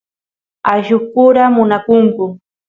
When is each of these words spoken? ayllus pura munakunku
ayllus 0.71 1.03
pura 1.13 1.43
munakunku 1.55 2.25